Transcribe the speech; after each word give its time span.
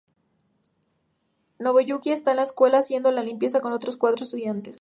Nobuyuki 1.59 2.09
está 2.11 2.31
en 2.31 2.37
la 2.37 2.41
escuela, 2.41 2.79
haciendo 2.79 3.11
la 3.11 3.21
limpieza 3.21 3.61
con 3.61 3.71
otros 3.71 3.97
cuatro 3.97 4.23
estudiantes. 4.25 4.79